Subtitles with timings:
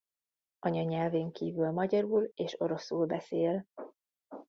[0.61, 3.65] Anyanyelvén kívül magyarul és oroszul beszél.